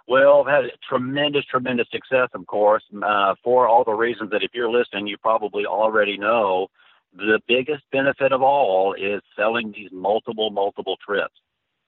[0.06, 4.70] Well, had tremendous, tremendous success, of course, uh, for all the reasons that if you're
[4.70, 6.68] listening, you probably already know.
[7.16, 11.34] The biggest benefit of all is selling these multiple, multiple trips.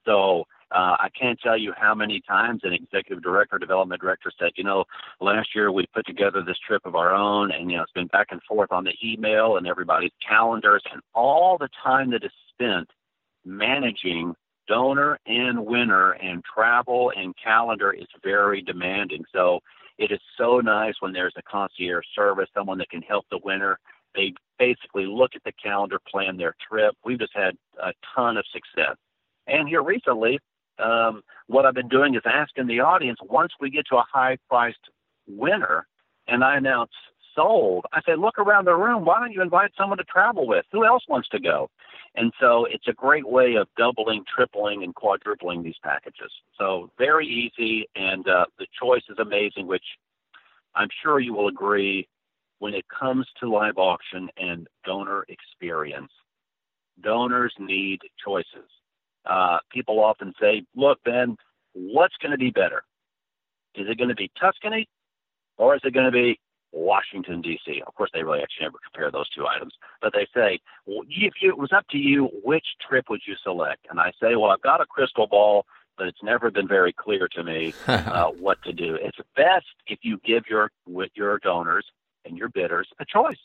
[0.05, 4.51] So uh, I can't tell you how many times an executive director, development director said,
[4.57, 4.83] you know,
[5.21, 8.07] last year we put together this trip of our own, and you know it's been
[8.07, 12.31] back and forth on the email and everybody's calendars, and all the time that is
[12.53, 12.89] spent
[13.45, 14.33] managing
[14.67, 19.23] donor and winner and travel and calendar is very demanding.
[19.33, 19.61] So
[19.97, 23.79] it is so nice when there's a concierge service, someone that can help the winner.
[24.15, 26.95] They basically look at the calendar, plan their trip.
[27.05, 28.97] We've just had a ton of success.
[29.47, 30.39] And here recently,
[30.79, 34.37] um, what I've been doing is asking the audience once we get to a high
[34.49, 34.77] priced
[35.27, 35.87] winner
[36.27, 36.91] and I announce
[37.35, 39.05] sold, I say, look around the room.
[39.05, 40.65] Why don't you invite someone to travel with?
[40.71, 41.69] Who else wants to go?
[42.15, 46.31] And so it's a great way of doubling, tripling, and quadrupling these packages.
[46.57, 49.83] So very easy, and uh, the choice is amazing, which
[50.75, 52.07] I'm sure you will agree
[52.59, 56.11] when it comes to live auction and donor experience.
[57.01, 58.69] Donors need choices.
[59.29, 61.37] Uh, people often say, look, Ben,
[61.73, 62.83] what's going to be better?
[63.75, 64.87] Is it going to be Tuscany
[65.57, 66.39] or is it going to be
[66.71, 67.81] Washington, D.C.
[67.85, 71.33] Of course, they really actually never compare those two items, but they say, well, if
[71.41, 73.87] it was up to you, which trip would you select?
[73.89, 75.65] And I say, well, I've got a crystal ball,
[75.97, 78.95] but it's never been very clear to me uh, what to do.
[78.95, 81.85] It's best if you give your with your donors
[82.25, 83.39] and your bidders a choice.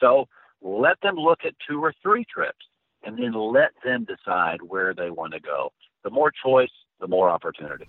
[0.00, 0.28] So
[0.62, 2.66] let them look at two or three trips,
[3.06, 5.72] and then let them decide where they want to go.
[6.02, 7.86] The more choice, the more opportunity.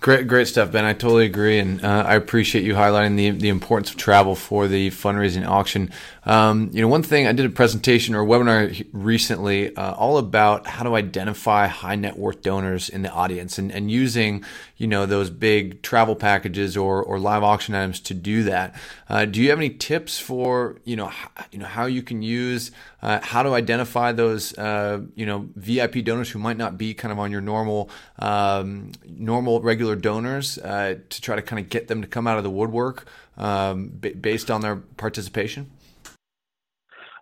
[0.00, 0.84] Great, great stuff, Ben.
[0.84, 4.66] I totally agree, and uh, I appreciate you highlighting the the importance of travel for
[4.66, 5.90] the fundraising auction.
[6.24, 10.16] Um, you know, one thing I did a presentation or a webinar recently, uh, all
[10.16, 14.42] about how to identify high net worth donors in the audience, and, and using
[14.80, 18.74] you know those big travel packages or or live auction items to do that.
[19.10, 21.12] Uh, do you have any tips for you know
[21.52, 22.70] you know how you can use
[23.02, 27.12] uh, how to identify those uh, you know VIP donors who might not be kind
[27.12, 31.88] of on your normal um, normal regular donors uh, to try to kind of get
[31.88, 35.70] them to come out of the woodwork um, b- based on their participation?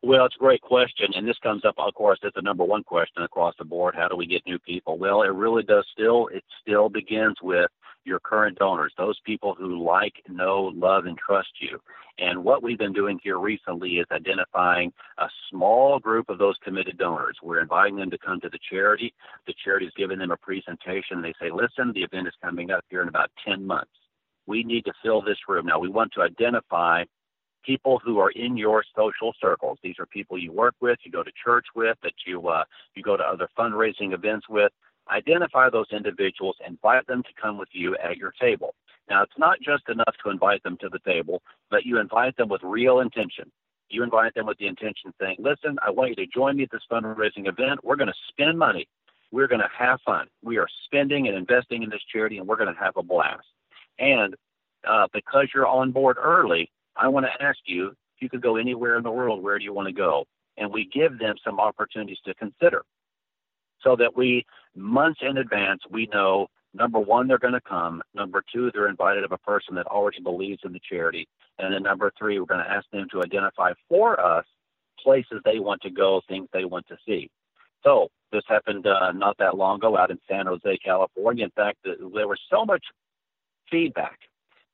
[0.02, 2.84] Well, it's a great question, and this comes up, of course, as the number one
[2.84, 3.96] question across the board.
[3.96, 4.96] How do we get new people?
[4.96, 6.28] Well, it really does still.
[6.28, 7.68] It still begins with
[8.04, 11.80] your current donors, those people who like, know, love, and trust you.
[12.18, 16.96] And what we've been doing here recently is identifying a small group of those committed
[16.96, 17.36] donors.
[17.42, 19.12] We're inviting them to come to the charity.
[19.46, 21.22] The charity is giving them a presentation.
[21.22, 23.90] They say, listen, the event is coming up here in about 10 months.
[24.46, 25.66] We need to fill this room.
[25.66, 27.04] Now, we want to identify
[27.68, 29.78] people who are in your social circles.
[29.82, 33.02] These are people you work with, you go to church with, that you uh, you
[33.02, 34.72] go to other fundraising events with.
[35.10, 38.74] Identify those individuals, invite them to come with you at your table.
[39.10, 42.48] Now, it's not just enough to invite them to the table, but you invite them
[42.48, 43.50] with real intention.
[43.90, 46.70] You invite them with the intention saying, listen, I want you to join me at
[46.70, 47.80] this fundraising event.
[47.82, 48.86] We're going to spend money.
[49.30, 50.26] We're going to have fun.
[50.42, 53.46] We are spending and investing in this charity, and we're going to have a blast.
[53.98, 54.34] And
[54.86, 58.56] uh, because you're on board early, I want to ask you if you could go
[58.56, 60.24] anywhere in the world, where do you want to go?
[60.56, 62.82] And we give them some opportunities to consider
[63.82, 68.02] so that we, months in advance, we know number one, they're going to come.
[68.14, 71.28] Number two, they're invited of a person that already believes in the charity.
[71.58, 74.44] And then number three, we're going to ask them to identify for us
[75.02, 77.30] places they want to go, things they want to see.
[77.84, 81.44] So this happened uh, not that long ago out in San Jose, California.
[81.44, 82.82] In fact, there was so much
[83.70, 84.18] feedback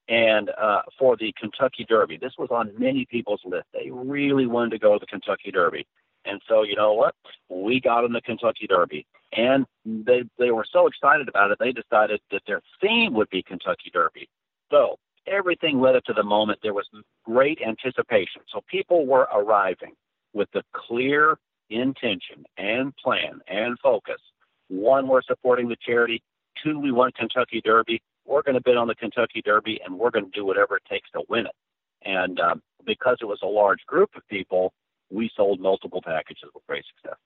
[0.09, 2.19] and uh, for the Kentucky Derby.
[2.19, 3.67] This was on many people's list.
[3.73, 5.87] They really wanted to go to the Kentucky Derby.
[6.27, 7.15] And so, you know what?
[7.49, 9.07] We got in the Kentucky Derby.
[9.33, 13.43] And they, they were so excited about it, they decided that their theme would be
[13.43, 14.29] Kentucky Derby.
[14.71, 16.61] So everything led up to the moment.
[16.63, 16.89] There was
[17.25, 18.43] great anticipation.
[18.53, 19.95] So people were arriving
[20.33, 21.39] with the clear
[21.71, 24.21] intention and plan and focus.
[24.69, 26.23] One, we're supporting the charity.
[26.63, 30.11] Two, we want Kentucky Derby we're going to bid on the Kentucky Derby and we're
[30.11, 31.53] going to do whatever it takes to win it.
[32.05, 34.73] And um, because it was a large group of people,
[35.11, 37.19] we sold multiple packages with great success.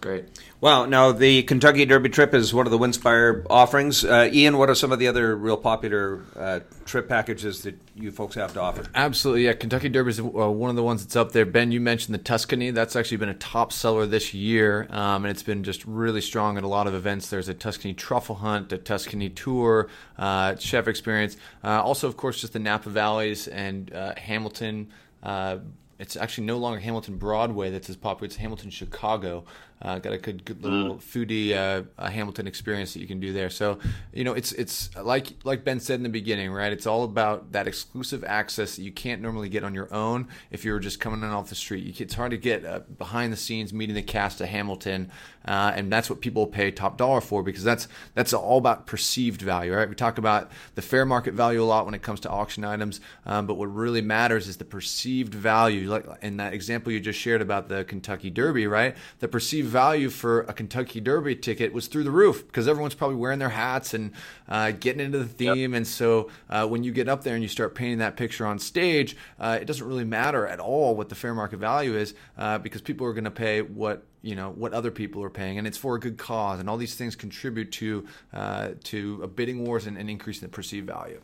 [0.00, 0.24] Great.
[0.60, 4.04] Well, now the Kentucky Derby trip is one of the Winspire offerings.
[4.04, 8.10] Uh, Ian, what are some of the other real popular uh, trip packages that you
[8.10, 8.84] folks have to offer?
[8.94, 9.52] Absolutely, yeah.
[9.52, 11.46] Kentucky Derby is uh, one of the ones that's up there.
[11.46, 12.70] Ben, you mentioned the Tuscany.
[12.70, 16.58] That's actually been a top seller this year, um, and it's been just really strong
[16.58, 17.30] at a lot of events.
[17.30, 21.36] There's a Tuscany truffle hunt, a Tuscany tour, uh, chef experience.
[21.64, 24.88] Uh, also, of course, just the Napa Valleys and uh, Hamilton.
[25.22, 25.58] Uh,
[26.00, 28.24] it's actually no longer Hamilton Broadway that's as popular.
[28.24, 29.44] It's Hamilton Chicago.
[29.82, 31.00] Uh, got a good, good little mm.
[31.00, 33.48] foodie uh, Hamilton experience that you can do there.
[33.48, 33.78] So,
[34.12, 36.70] you know, it's it's like like Ben said in the beginning, right?
[36.70, 40.64] It's all about that exclusive access that you can't normally get on your own if
[40.66, 41.98] you're just coming in off the street.
[41.98, 45.10] It's hard to get uh, behind the scenes meeting the cast of Hamilton,
[45.46, 49.40] uh, and that's what people pay top dollar for because that's that's all about perceived
[49.40, 49.88] value, right?
[49.88, 53.00] We talk about the fair market value a lot when it comes to auction items,
[53.24, 55.88] um, but what really matters is the perceived value.
[55.88, 58.94] Like in that example you just shared about the Kentucky Derby, right?
[59.20, 63.16] The perceived value for a Kentucky Derby ticket was through the roof because everyone's probably
[63.16, 64.12] wearing their hats and
[64.48, 65.72] uh, getting into the theme.
[65.72, 65.76] Yep.
[65.78, 68.58] And so uh, when you get up there and you start painting that picture on
[68.58, 72.58] stage, uh, it doesn't really matter at all what the fair market value is uh,
[72.58, 75.66] because people are going to pay what you know what other people are paying, and
[75.66, 76.60] it's for a good cause.
[76.60, 80.52] And all these things contribute to uh, to a bidding wars and, and increasing the
[80.52, 81.22] perceived value.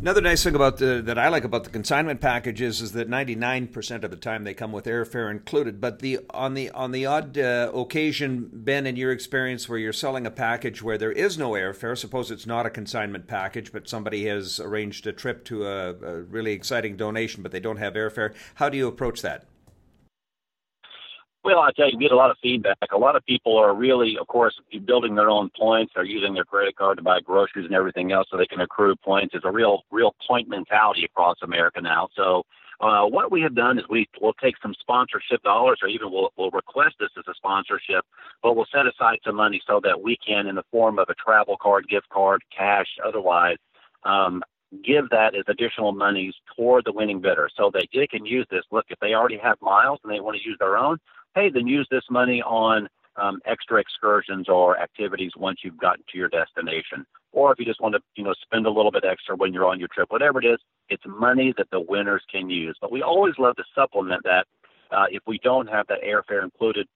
[0.00, 4.04] Another nice thing about the, that I like about the consignment packages is that 99%
[4.04, 5.80] of the time they come with airfare included.
[5.80, 9.92] But the on the on the odd uh, occasion, Ben, in your experience, where you're
[9.92, 13.88] selling a package where there is no airfare, suppose it's not a consignment package, but
[13.88, 17.94] somebody has arranged a trip to a, a really exciting donation, but they don't have
[17.94, 18.34] airfare.
[18.56, 19.46] How do you approach that?
[21.46, 22.76] Well, I tell you, you get a lot of feedback.
[22.92, 25.92] A lot of people are really, of course, building their own points.
[25.94, 28.96] They're using their credit card to buy groceries and everything else, so they can accrue
[28.96, 29.32] points.
[29.32, 32.08] It's a real, real point mentality across America now.
[32.16, 32.42] So,
[32.80, 36.32] uh, what we have done is we will take some sponsorship dollars, or even we'll,
[36.36, 38.04] we'll request this as a sponsorship,
[38.42, 41.14] but we'll set aside some money so that we can, in the form of a
[41.14, 43.56] travel card, gift card, cash, otherwise,
[44.02, 44.42] um,
[44.84, 48.64] give that as additional monies toward the winning bidder so that they can use this.
[48.72, 50.98] Look, if they already have miles and they want to use their own,
[51.36, 56.18] hey, then use this money on um, extra excursions or activities once you've gotten to
[56.18, 57.06] your destination.
[57.32, 59.66] Or if you just want to, you know, spend a little bit extra when you're
[59.66, 62.76] on your trip, whatever it is, it's money that the winners can use.
[62.80, 64.46] But we always love to supplement that
[64.90, 66.88] uh, if we don't have that airfare included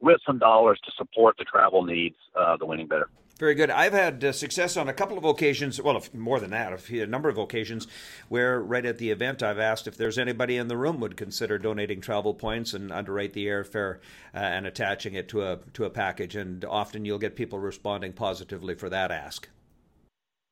[0.00, 3.10] with some dollars to support the travel needs uh, the winning bidder.
[3.40, 3.70] Very good.
[3.70, 7.06] I've had uh, success on a couple of occasions, well, if, more than that, a
[7.06, 7.88] number of occasions,
[8.28, 11.56] where right at the event I've asked if there's anybody in the room would consider
[11.56, 13.96] donating travel points and underwrite the airfare
[14.34, 16.36] uh, and attaching it to a to a package.
[16.36, 19.48] And often you'll get people responding positively for that ask.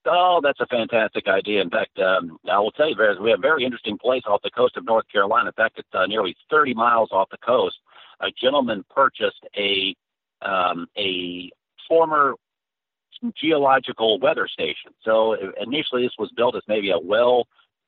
[0.06, 1.60] Oh, that's a fantastic idea.
[1.60, 4.50] In fact, um, I will tell you, we have a very interesting place off the
[4.50, 5.48] coast of North Carolina.
[5.48, 7.76] In fact, it's uh, nearly 30 miles off the coast.
[8.20, 9.94] A gentleman purchased a
[10.40, 11.50] um, a
[11.86, 12.34] former
[13.40, 14.92] geological weather station.
[15.02, 17.46] So initially, this was built as maybe a well.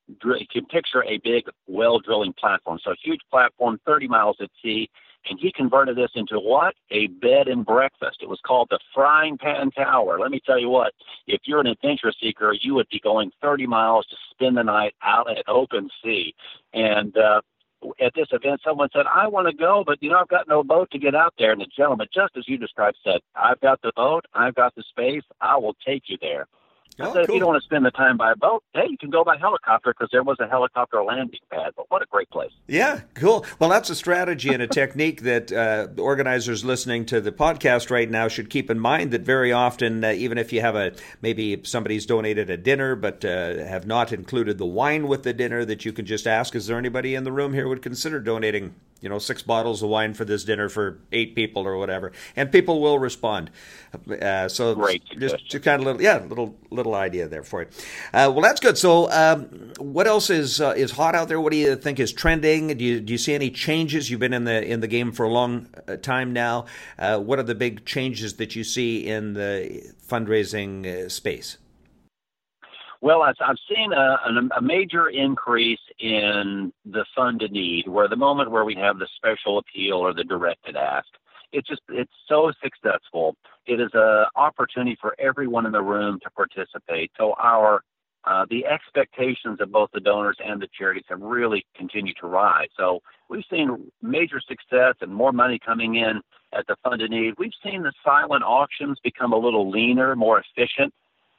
[0.09, 2.79] You can picture a big well drilling platform.
[2.83, 4.91] So a huge platform, 30 miles at sea,
[5.29, 6.75] and he converted this into what?
[6.91, 8.19] A bed and breakfast.
[8.23, 10.19] It was called the Frying Pan Tower.
[10.19, 10.93] Let me tell you what,
[11.27, 14.95] if you're an adventure seeker, you would be going 30 miles to spend the night
[15.03, 16.35] out at open sea.
[16.73, 17.43] And uh,
[18.01, 20.63] at this event, someone said, I want to go, but you know, I've got no
[20.63, 21.53] boat to get out there.
[21.53, 24.83] And the gentleman, just as you described, said, I've got the boat, I've got the
[24.89, 26.47] space, I will take you there.
[26.99, 27.23] Oh, said, cool.
[27.23, 29.37] if you don't want to spend the time by boat, hey, you can go by
[29.37, 31.73] helicopter because there was a helicopter landing pad.
[31.77, 32.51] But what a great place!
[32.67, 33.47] Yeah, cool.
[33.59, 38.11] Well, that's a strategy and a technique that uh, organizers listening to the podcast right
[38.11, 39.13] now should keep in mind.
[39.13, 43.25] That very often, uh, even if you have a maybe somebody's donated a dinner but
[43.25, 46.67] uh, have not included the wine with the dinner, that you can just ask, "Is
[46.67, 50.15] there anybody in the room here would consider donating you know, six bottles of wine
[50.15, 53.51] for this dinner for eight people or whatever, and people will respond.
[54.21, 57.69] Uh, so Great just, just kind of little, yeah, little little idea there for you.
[58.13, 58.79] Uh, well, that's good.
[58.79, 61.41] So, um, what else is uh, is hot out there?
[61.41, 62.69] What do you think is trending?
[62.69, 64.11] Do you do you see any changes?
[64.11, 66.67] You've been in the in the game for a long uh, time now.
[66.99, 71.57] Uh, what are the big changes that you see in the fundraising uh, space?
[73.03, 74.19] Well, I've, seen a,
[74.57, 79.09] a major increase in the fund a need, where the moment where we have the
[79.17, 81.09] special appeal or the directed ask,
[81.53, 83.37] it's just it's so successful.
[83.67, 87.11] It is an opportunity for everyone in the room to participate.
[87.19, 87.83] So our
[88.25, 92.69] uh, the expectations of both the donors and the charities have really continued to rise.
[92.77, 96.21] So we've seen major success and more money coming in
[96.53, 97.35] at the fund a need.
[97.39, 100.93] We've seen the silent auctions become a little leaner, more efficient.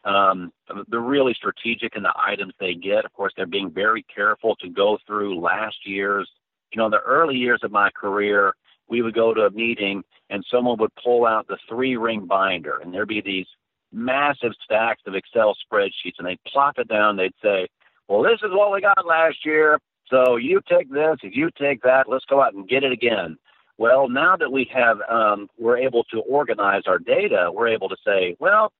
[0.03, 0.51] Um,
[0.87, 3.05] they're really strategic in the items they get.
[3.05, 6.29] Of course, they're being very careful to go through last year's.
[6.73, 8.53] You know, in the early years of my career,
[8.87, 12.79] we would go to a meeting and someone would pull out the three ring binder
[12.79, 13.47] and there'd be these
[13.91, 17.17] massive stacks of Excel spreadsheets and they'd plop it down.
[17.17, 17.67] They'd say,
[18.07, 19.79] well, this is what we got last year.
[20.09, 23.37] So you take this, if you take that, let's go out and get it again.
[23.77, 27.95] Well, now that we have, um, we're able to organize our data, we're able to
[28.05, 28.71] say, well,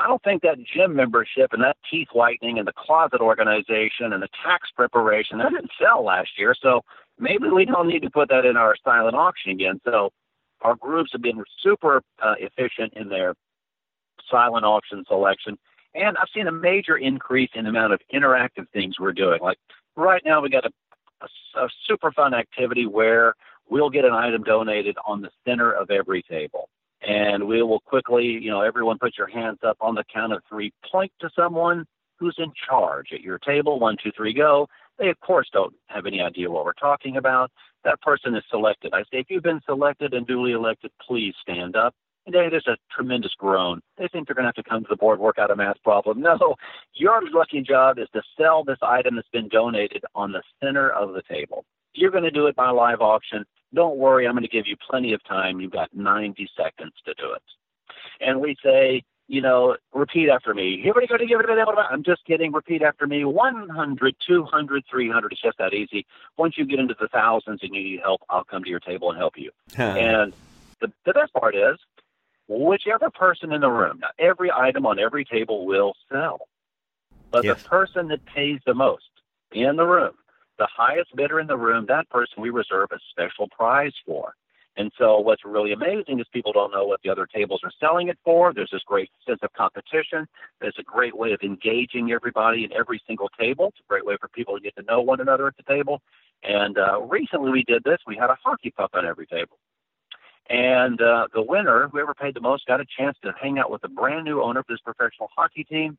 [0.00, 4.22] I don't think that gym membership and that teeth whitening and the closet organization and
[4.22, 6.54] the tax preparation that didn't sell last year.
[6.60, 6.80] So
[7.18, 9.78] maybe we don't need to put that in our silent auction again.
[9.84, 10.10] So
[10.62, 13.34] our groups have been super uh, efficient in their
[14.30, 15.58] silent auction selection.
[15.94, 19.40] And I've seen a major increase in the amount of interactive things we're doing.
[19.42, 19.58] Like
[19.96, 20.70] right now, we got a,
[21.20, 23.34] a, a super fun activity where
[23.68, 26.70] we'll get an item donated on the center of every table.
[27.02, 30.42] And we will quickly, you know, everyone put your hands up on the count of
[30.48, 31.86] three, point to someone
[32.18, 33.80] who's in charge at your table.
[33.80, 34.68] One, two, three, go.
[34.98, 37.50] They, of course, don't have any idea what we're talking about.
[37.84, 38.92] That person is selected.
[38.92, 41.94] I say, if you've been selected and duly elected, please stand up.
[42.26, 43.80] And then there's a tremendous groan.
[43.96, 45.82] They think they're going to have to come to the board, work out a math
[45.82, 46.20] problem.
[46.20, 46.56] No,
[46.94, 51.14] your lucky job is to sell this item that's been donated on the center of
[51.14, 51.64] the table.
[51.94, 53.44] You're going to do it by live auction.
[53.74, 55.60] Don't worry, I'm going to give you plenty of time.
[55.60, 57.42] You've got 90 seconds to do it.
[58.20, 60.80] And we say, you know, repeat after me.
[60.80, 62.52] Everybody going to give it a I'm just kidding.
[62.52, 63.24] Repeat after me.
[63.24, 65.32] 100, 200, 300.
[65.32, 66.04] It's just that easy.
[66.36, 69.10] Once you get into the thousands and you need help, I'll come to your table
[69.10, 69.52] and help you.
[69.76, 70.32] and
[70.80, 71.78] the, the best part is,
[72.48, 76.48] whichever person in the room, now every item on every table will sell.
[77.30, 77.62] But yes.
[77.62, 79.04] the person that pays the most
[79.52, 80.14] in the room,
[80.60, 84.34] the highest bidder in the room, that person we reserve a special prize for.
[84.76, 88.08] And so what's really amazing is people don't know what the other tables are selling
[88.08, 88.52] it for.
[88.52, 90.28] There's this great sense of competition.
[90.60, 93.68] There's a great way of engaging everybody in every single table.
[93.68, 96.02] It's a great way for people to get to know one another at the table.
[96.44, 97.98] And uh, recently we did this.
[98.06, 99.58] We had a hockey puck on every table.
[100.50, 103.82] And uh, the winner, whoever paid the most, got a chance to hang out with
[103.82, 105.96] the brand new owner of this professional hockey team.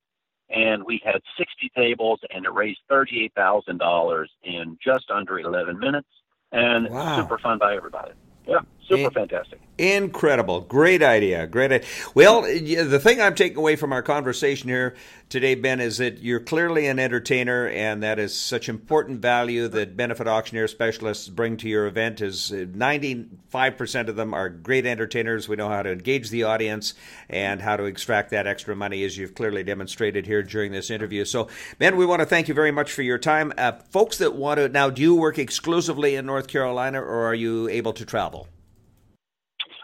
[0.54, 6.08] And we had 60 tables, and it raised $38,000 in just under 11 minutes.
[6.52, 7.16] And wow.
[7.22, 8.12] super fun by everybody.
[8.46, 8.60] Yeah,
[8.92, 9.60] super In- fantastic.
[9.78, 10.62] Incredible.
[10.62, 11.48] Great idea.
[11.48, 11.88] Great idea.
[12.14, 14.96] Well, the thing I'm taking away from our conversation here
[15.28, 19.98] today, Ben, is that you're clearly an entertainer, and that is such important value that
[19.98, 22.22] benefit auctioneer specialists bring to your event.
[22.22, 25.50] Is 95% of them are great entertainers.
[25.50, 26.94] We know how to engage the audience
[27.28, 31.26] and how to extract that extra money, as you've clearly demonstrated here during this interview.
[31.26, 31.48] So,
[31.80, 33.52] Ben, we want to thank you very much for your time.
[33.58, 37.36] Uh, folks that want to now, do you work exclusively in North Carolina, or are
[37.36, 38.48] you able to travel?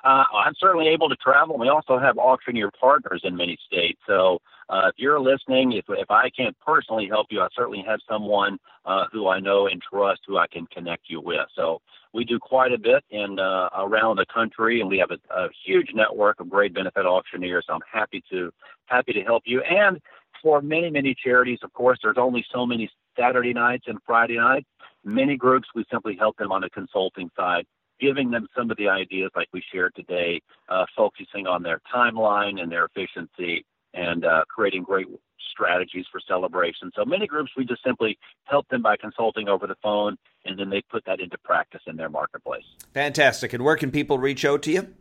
[0.07, 1.57] Uh, I'm certainly able to travel.
[1.57, 3.99] We also have auctioneer partners in many states.
[4.07, 4.39] So
[4.69, 8.57] uh, if you're listening, if, if I can't personally help you, I certainly have someone
[8.85, 11.45] uh, who I know and trust who I can connect you with.
[11.57, 11.81] So
[12.13, 15.49] we do quite a bit in uh, around the country, and we have a, a
[15.65, 17.65] huge network of great benefit auctioneers.
[17.67, 18.49] So I'm happy to
[18.85, 19.61] happy to help you.
[19.63, 19.99] And
[20.41, 22.89] for many many charities, of course, there's only so many
[23.19, 24.67] Saturday nights and Friday nights.
[25.03, 27.65] Many groups we simply help them on the consulting side
[27.99, 32.61] giving them some of the ideas like we shared today, uh, focusing on their timeline
[32.61, 35.07] and their efficiency and uh, creating great
[35.51, 36.91] strategies for celebration.
[36.95, 40.69] So many groups, we just simply help them by consulting over the phone, and then
[40.69, 42.65] they put that into practice in their marketplace.
[42.93, 43.53] Fantastic.
[43.53, 44.93] And where can people reach out to you?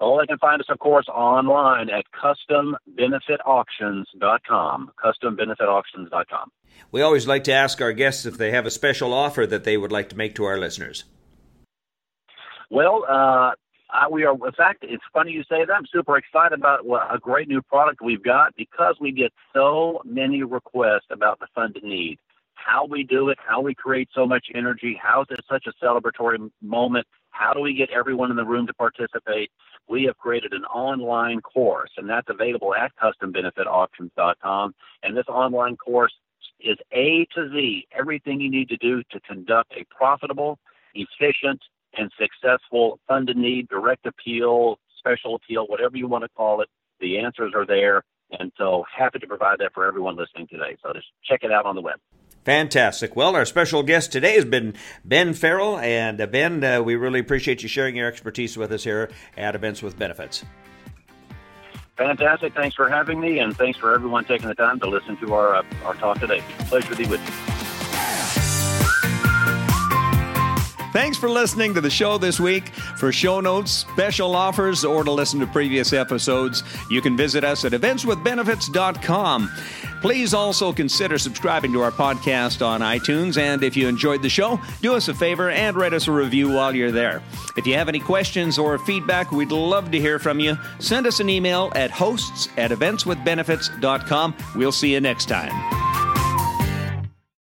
[0.00, 4.90] Oh, they can find us, of course, online at custombenefitauctions.com.
[5.02, 6.50] Custombenefitauctions.com.
[6.90, 9.76] We always like to ask our guests if they have a special offer that they
[9.76, 11.04] would like to make to our listeners.
[12.70, 13.52] Well, uh,
[13.90, 14.34] I, we are.
[14.34, 15.72] In fact, it's funny you say that.
[15.72, 16.80] I'm super excited about
[17.12, 21.78] a great new product we've got because we get so many requests about the fund
[21.82, 22.18] a need,
[22.54, 25.84] how we do it, how we create so much energy, how is it such a
[25.84, 29.50] celebratory moment, how do we get everyone in the room to participate.
[29.88, 34.74] We have created an online course, and that's available at custombenefitauctions.com.
[35.02, 36.12] And this online course
[36.60, 40.58] is A to Z, everything you need to do to conduct a profitable,
[40.94, 41.60] efficient,
[41.96, 46.68] and successful fund a need, direct appeal, special appeal, whatever you want to call it.
[47.00, 48.02] The answers are there.
[48.38, 50.76] And so happy to provide that for everyone listening today.
[50.82, 51.98] So just check it out on the web.
[52.44, 53.16] Fantastic.
[53.16, 54.74] Well, our special guest today has been
[55.04, 55.78] Ben Farrell.
[55.78, 59.54] And uh, Ben, uh, we really appreciate you sharing your expertise with us here at
[59.54, 60.44] Events with Benefits.
[61.96, 62.54] Fantastic.
[62.54, 65.54] Thanks for having me, and thanks for everyone taking the time to listen to our,
[65.54, 66.42] uh, our talk today.
[66.66, 67.63] Pleasure to be with you.
[70.94, 72.68] Thanks for listening to the show this week.
[72.68, 77.64] For show notes, special offers, or to listen to previous episodes, you can visit us
[77.64, 79.50] at eventswithbenefits.com.
[80.00, 83.38] Please also consider subscribing to our podcast on iTunes.
[83.38, 86.48] And if you enjoyed the show, do us a favor and write us a review
[86.48, 87.20] while you're there.
[87.56, 90.56] If you have any questions or feedback, we'd love to hear from you.
[90.78, 94.34] Send us an email at hosts at eventswithbenefits.com.
[94.54, 95.83] We'll see you next time.